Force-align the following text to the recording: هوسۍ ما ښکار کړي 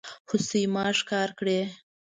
هوسۍ 0.29 0.63
ما 0.73 0.85
ښکار 0.99 1.29
کړي 1.39 1.59